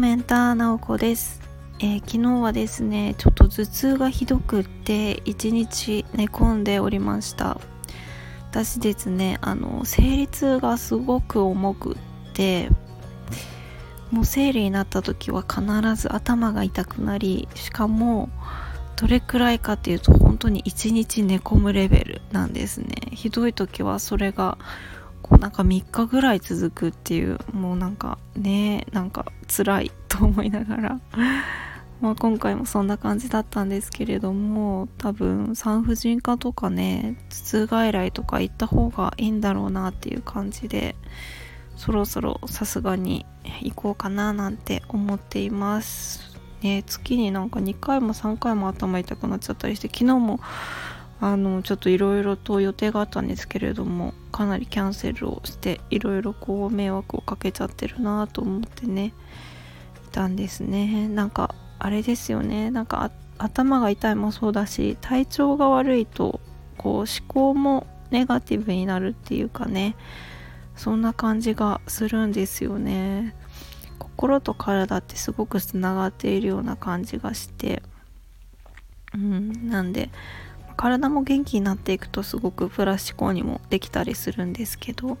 [0.00, 1.42] 田直子です、
[1.78, 7.60] えー、昨日はですねちょっと頭痛がひどくって一日寝込んでおりました。
[8.50, 11.96] 私ですねあの生理痛がすごく重くっ
[12.32, 12.70] て
[14.10, 15.62] もう生理になった時は必
[15.96, 18.30] ず頭が痛くなりしかも
[18.96, 22.94] どれくらいかっていうと本当に1日寝込むレベルなんですね。
[23.12, 24.56] ひどい時はそれが
[25.22, 31.00] こうなんか3日ぐらい続くっていうもうなんかねなんか辛いと思いながら。
[32.00, 40.96] まあ今回もそんな感じだったんですけれども多分産婦人科とかね頭痛外来とか行った方がいいんだろうなっていう感じで
[41.76, 43.26] そろそろさすがに
[43.62, 46.30] 行こうかななんて思っています。
[46.62, 50.40] ね月になんか2回も3回も頭痛くなっちゃったりして昨日も
[51.22, 59.12] あのちょっといろいろと予定があったんですけれどもかなりキャンセルをしていろいろこう迷惑をかけちゃってるなと思ってね
[60.08, 61.08] いたんですね。
[61.08, 62.70] なんかあれですよね。
[62.70, 66.40] なんか頭が痛いもそうだし体調が悪いと
[66.76, 69.96] こう思考もネガティブになるっていうかね
[70.74, 73.34] そんな感じがするんですよね。
[73.98, 77.82] 心と体ってすごくつながっているような感じがして。
[79.12, 80.08] うんなんで
[80.80, 85.18] 体も元気になっていくとすごくプラス思考にもできたりするんですけど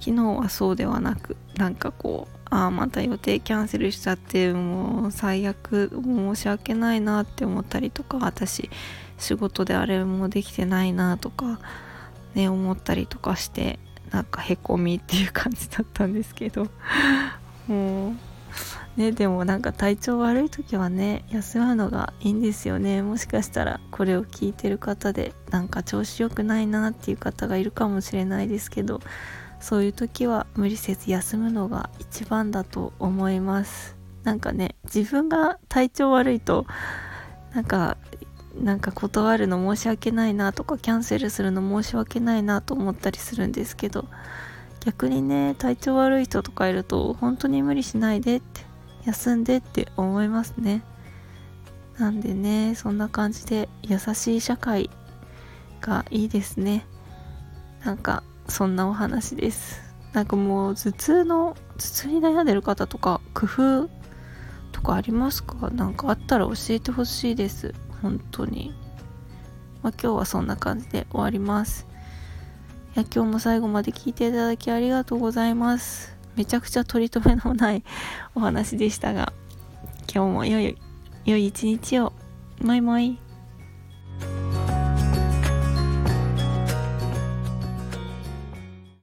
[0.00, 8.70] 昨日はそうではなくなんかこうああまた予定キャンセルしちゃってもう最悪申し訳ないなって思ったりとか私
[9.18, 11.60] 仕事であれもできてないなとか
[12.34, 13.78] ね思ったりとかして
[14.10, 16.68] なんかへこみっていう感じだったんですけど
[17.68, 18.12] もう
[18.96, 23.02] ねでもなんか体調悪い時はね休むのがいいんですよね。
[23.02, 29.00] もしかしたらこれを聞いてる方でなんか調子良くないなっていう方がいるかもしれないですけど
[29.60, 33.96] そういう時は無理せず休むのが一番だと思います。
[34.22, 36.66] なんかね自分が体調悪いと
[37.54, 37.96] なんか
[38.60, 44.06] なんか断るの申し訳ないなとかキャンセルするの申し訳ないなと思ったりするんですけど
[44.84, 48.62] 逆にね体調悪い人とかいると本当に無理しないでって
[49.04, 50.82] 休んでって思いますね。
[51.98, 54.90] なんでねそんな感じで優しい社会
[55.80, 56.86] がいいですね。
[57.84, 59.82] なんかそんなお話です。
[60.12, 63.88] なんかもう頭痛の頭痛に悩んでる方とか工夫
[64.72, 65.70] とかありますか？
[65.72, 67.74] 何かあったら教えてほしいです。
[68.02, 68.74] 本当に。
[69.82, 71.86] まあ、今日はそんな感じで終わります。
[72.96, 76.13] いや今日も最後まで聞いていただきありがとうございます。
[76.36, 77.82] めちゃくちゃ取り留めのない
[78.34, 79.32] お話でしたが
[80.12, 80.76] 今日も良い
[81.24, 82.12] 良い一日を。
[82.60, 83.18] もいもい。